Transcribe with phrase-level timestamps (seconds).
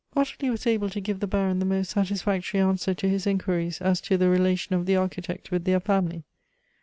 [0.17, 4.01] Ottilie was able to give the Baron the most satisfactory answer to his inquiries as
[4.01, 6.23] to the relation of the Architect with their family.